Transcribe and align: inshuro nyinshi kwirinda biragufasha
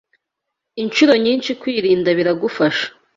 inshuro 0.81 1.13
nyinshi 1.23 1.51
kwirinda 1.61 2.09
biragufasha 2.17 2.87